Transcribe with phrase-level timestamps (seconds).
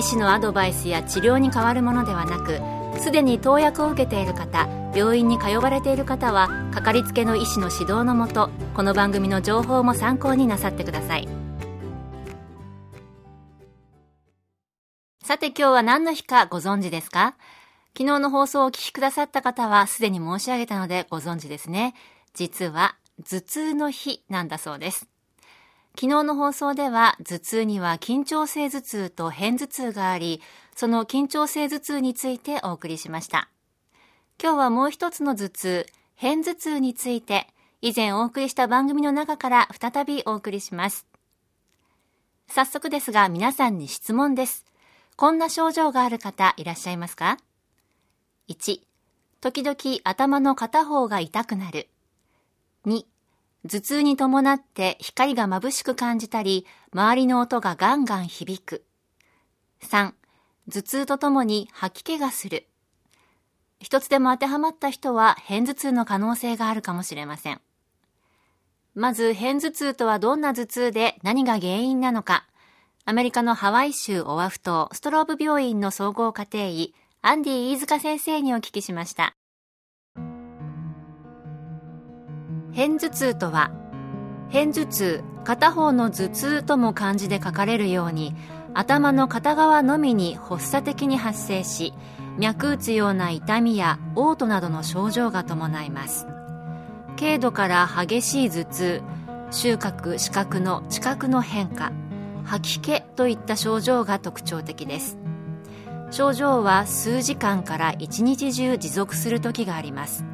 [0.00, 2.58] 医師のアドバイスや治療に変わるものではなく
[3.02, 11.28] すでに投薬を受けている方病院に通われている方はかかりつけの医師の指導のもとこの番組の情報も参考になさってください。
[15.22, 17.36] さて今日は何の日かご存知ですか？
[17.94, 21.92] 昨日の放送をお聞きくださった方はすでに申し上げたのでご存知ですね。
[22.32, 22.96] 実は
[23.28, 25.09] 頭痛の日なんだそうです。
[25.94, 30.40] 昨日の放送では頭痛には緊張性頭痛と片頭痛があり、
[30.74, 33.50] その緊張性頭痛についてお送りしました。
[34.42, 35.86] 今日はもう一つの頭痛、
[36.18, 37.48] 片頭痛について、
[37.82, 41.06] 以前お送りした番組の中から再びお送りします。
[42.48, 44.64] 早速ですが皆さんに質問です。
[45.16, 47.36] こんな症状がある方いらっしゃいますか
[48.48, 48.80] ?1、
[49.40, 51.88] 時々頭の片方が痛くなる。
[52.86, 53.04] 2、
[53.68, 58.84] 頭痛に伴って光が眩しく感じたり、周りの音がガンガン響く。
[59.82, 60.12] 3、
[60.70, 62.66] 頭痛とともに吐き気がする。
[63.80, 67.60] 一つでも当てはまった人は片頭痛の可能性があるかもしれません。
[68.94, 72.46] まず、片頭痛とはどんな頭痛で何が原因なのか、
[73.04, 79.34] アメリカのハワイ州オアフ島ストローブ病院の総合家庭医、アンディ飯塚先生にお聞きしました。
[82.74, 83.70] 片頭痛とは
[84.52, 88.34] 片頭痛片方の頭痛とも漢字で書かれるように
[88.74, 91.92] 頭の片側のみに発作的に発生し
[92.38, 96.26] 脈打つような痛みや嘔吐などの症状が伴います。
[97.18, 99.02] 軽度から激しい頭痛
[99.50, 101.92] 収穫視覚の知覚の変化
[102.44, 105.18] 吐き気といった症状が特徴的です。
[106.10, 110.24] 症状は数時間から一日中持続する時があります。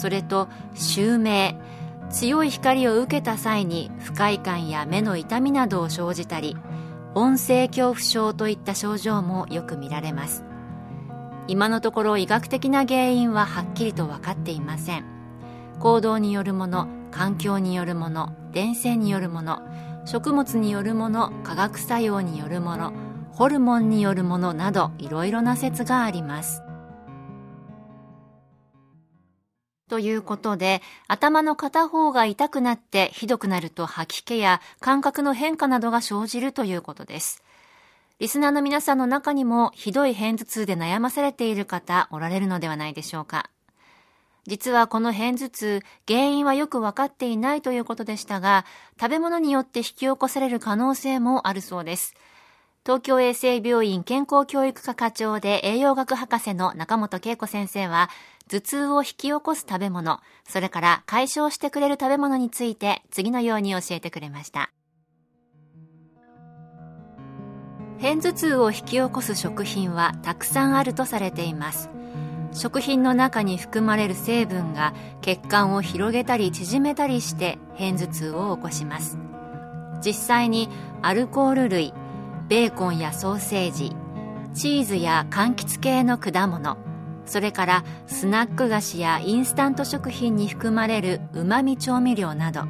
[0.00, 1.60] それと襲名
[2.08, 6.56] 強い光を受けた際に不快感や目の痛みなどを生じたり
[7.14, 10.42] 音声恐怖症といった症状もよく見られます。
[11.48, 15.04] 今のところ医学的な原因ははっきりと分かっていません。
[15.80, 19.60] 行動によるもの環境によるもの伝染によるもの
[20.06, 22.92] 食物によるもの化学作用によるもの
[23.32, 26.62] ホルモンによるものなどいろいろな説があります。
[29.90, 37.42] ということで、頭の片方が痛くなってひどくなると吐き気や感覚の変化などが生じるということです。
[38.20, 43.50] リスナーの皆さんの中にもひどい片頭痛で悩まされている方おられるのではないでしょうか。
[44.46, 48.64] 実はこの片頭痛、原因はよくわかっていないということでしたが、
[48.98, 52.14] 食べ物によって引き起こされる可能性もあるそうです。
[52.86, 58.08] 東京衛生病院健康教育科課長で栄養学博士の中本恵子先生は、
[58.48, 60.18] 頭痛を引き起こす食べ物、
[60.48, 64.72] それから解消してくれる食べ物について次のように教えてくれました。
[68.00, 71.90] 片頭痛を引き起こす食品はたくさんあるとされています。
[72.54, 79.18] 食品の中に含まれる成分が血管を広げたり縮めたりして片頭痛を起こします。
[80.02, 80.70] 実際に
[81.02, 81.92] アルコール類、
[82.50, 83.92] ベーコンやソーセージ、
[84.54, 86.78] チーズや柑橘系の果物、
[87.24, 92.62] それからスナック菓子やインスタント食品に含まれるうまみ調味料など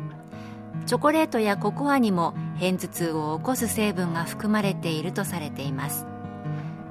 [0.85, 6.07] チョコレートやココアにも片頭痛を起こす成分が含まれているとされています。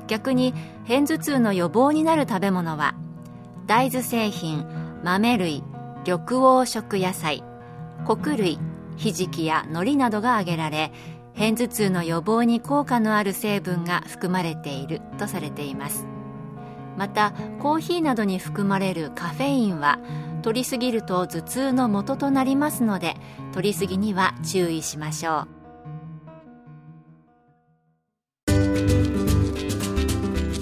[0.07, 0.55] 逆に
[0.87, 2.95] 片頭痛の予防になる食べ物は
[3.67, 4.65] 大豆製品
[5.03, 5.63] 豆類
[6.07, 7.43] 緑黄色野菜
[8.07, 8.57] 穀類
[8.97, 10.91] ひじきや海苔などが挙げられ
[11.39, 16.05] 片頭痛の予防に効果のある成分が含まれているとされています。
[16.97, 17.31] また
[17.61, 19.99] コーヒーなどに含まれるカフェインは
[20.41, 23.15] 取りすぎると頭痛の元となりますので
[23.53, 25.47] 取りすぎには注意しましょう。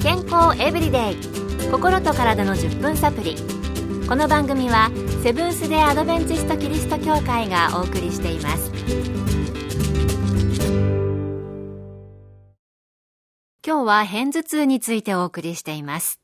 [0.03, 3.35] 健康エブリデイ心と体の10分サプリ。
[4.07, 4.91] この番組は
[5.23, 9.36] セブンス・デ・アドベンチスト・キリスト教会がお送りしています。
[13.77, 16.19] 今日は偏頭痛についてお送りしています。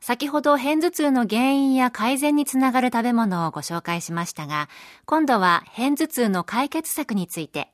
[0.00, 4.68] 先ほど偏頭痛の原因や改善につながる食べ物をご紹介しましたが、
[5.04, 7.72] 今度は偏頭痛の解決策について、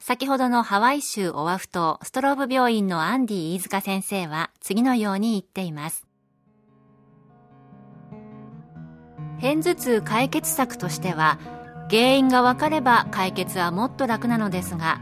[0.00, 6.04] 先ほどのハワイ州オアフ島ストローブ病院のアンディ飯塚先生は次のように言っています。
[9.38, 11.38] 偏頭痛解決策としては、
[11.88, 15.00] 原因が分かれば解決はもっと楽なのですが、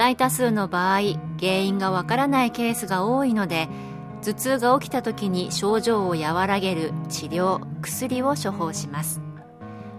[0.00, 1.00] 大多数の場合
[1.38, 3.68] 原因が分からないケースが多いので
[4.22, 9.20] 頭痛が起きた時に症状を和らげる治療薬を処方します。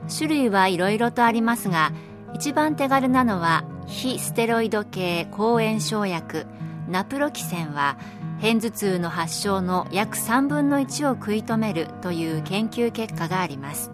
[0.10, 1.92] 種類はいろいろとありますが
[2.34, 6.48] 一番手軽なのは非ステロイド系抗炎症薬
[6.90, 7.96] ナプロキセンは
[8.42, 13.92] 片頭痛の発症の約3分の1を食い止めるという研究結果があります。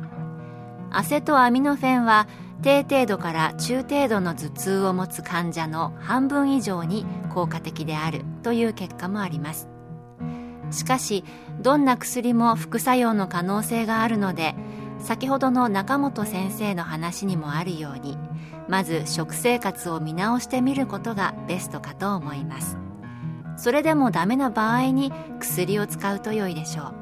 [0.90, 2.30] アセトアミノフェンは
[2.64, 9.70] 低程度から中程度の頭痛を持つ患者の半分以上に効果的であるという結果もあります。
[10.72, 11.24] しかし
[11.62, 14.54] どんな薬も副作用の可能性があるので
[15.00, 18.18] 先ほどの中本先生の話にもあるように
[18.68, 22.78] まず食生活を見直してみることがベストかと思います。
[23.56, 26.94] それでもダメな場合に薬を使うと良いでしょう。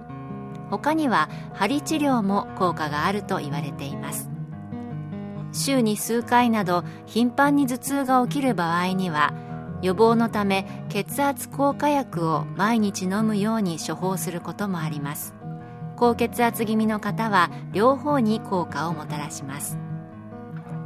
[0.70, 4.35] 他には針治療も効果があると言われています。
[5.56, 9.34] 週に数回など頻繁に頭痛が起きる場合には
[9.82, 15.36] 予防のため血圧降下薬を毎日飲むように処方することもあります。
[15.96, 19.78] 高血圧気味の方は両方に効果をもたらします。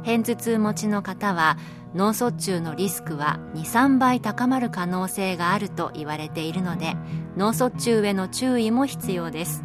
[0.04, 1.56] 片頭痛持ちの方は
[1.94, 6.94] 脳卒中のリスクは23倍高まる可能性があると言われているので
[7.36, 9.64] 脳卒中への注意も必要です。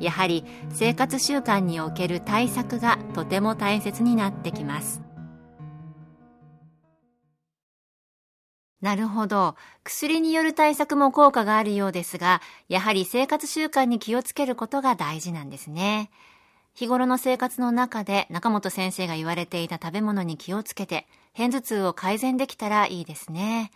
[0.00, 5.02] やはり生活習慣における対策がとても大切になってきます
[8.80, 9.56] なるほど。
[9.82, 16.10] 薬による対策も効果があるようですが、やはり生活習慣に気をつけることが大事なんですね。
[16.74, 23.72] 日頃の生活の中で中本先生が言われていた食べ物に気をつけて、片頭痛を改善できたらいいですね。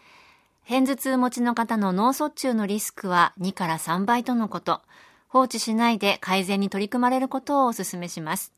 [0.69, 4.83] 片頭痛持ちの方の脳卒中のリスクは2から3倍とのこと。
[5.33, 8.53] 放置しないで改善に取り組まれることをお勧めします。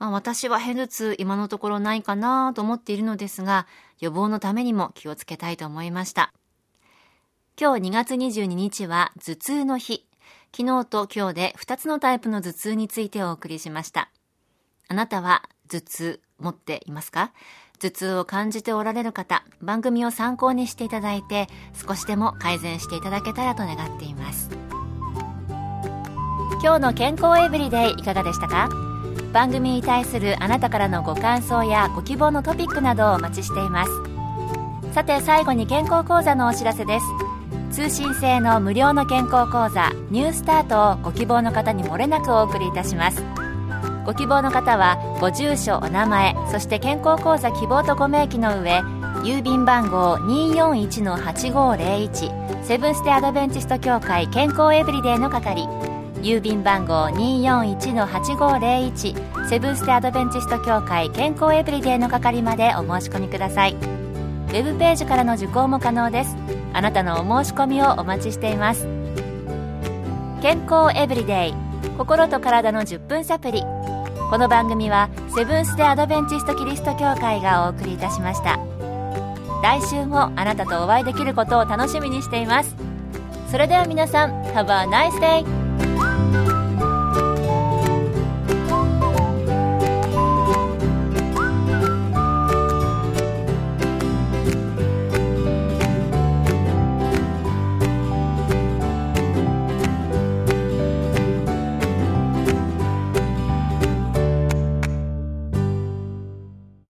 [0.00, 3.68] まあ、私は片頭痛今のところないかなと思っているのですが、
[4.00, 6.32] 予防のためにも気をつけたいと思いました。
[7.56, 10.04] 今日2月22日は頭痛の日。
[10.50, 14.10] 昨日と今日で2つのタイプの頭痛についてお送りしました。
[14.88, 17.30] あなたは頭痛持っていますか？
[17.78, 21.46] 頭痛を感じておられる方、番組を参考にしていただいて、
[21.86, 24.50] 少しでも改善していただけたらと願っています。
[26.62, 28.68] 今日の健康エブリデイいかがでしたか？
[29.32, 33.90] 番組に対するあなたからのご感想やご希望のトピックなどをお待ちしています。
[34.94, 37.06] さて最後に健康講座のお知らせです。
[37.72, 43.22] 通信制の無料の健康講座ニュースタートをご希望の方にもれなくお送りいたします
[44.04, 48.80] ご希望の方はご住所お名前そして健康講座希望とご明記の上
[49.24, 55.66] 郵便番号241-8501セブンステアドベンチスト協会健康エブリデイの係
[56.22, 63.74] 郵便番号241-8501セブンステアドベンチスト協会健康エブリデイの係までお申し込みください。
[63.74, 66.36] ウェブページからの受講も可能です。
[66.72, 68.86] あなたのお申し込みをお待ちしています。
[70.40, 71.54] 健康エブリデイ
[71.98, 73.62] 心と体の10分サプリ
[74.30, 78.60] この番組はセブンス・デ・アドベンチスト・キリスト教会がお送りいたしました。
[79.62, 82.76] 来週もあなたとお会いできることを楽しみにしています。
[83.50, 85.61] それでは皆さん Have a nice day!